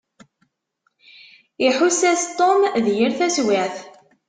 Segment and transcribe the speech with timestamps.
[1.67, 3.75] Iḥuss-as Tom d yir taswiɛt.